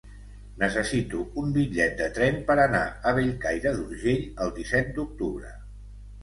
Necessito 0.61 1.19
un 1.41 1.51
bitllet 1.57 1.93
de 1.99 2.07
tren 2.15 2.39
per 2.47 2.55
anar 2.63 2.81
a 3.11 3.13
Bellcaire 3.19 3.75
d'Urgell 3.77 4.25
el 4.47 4.55
disset 4.57 4.91
d'octubre. 4.97 5.55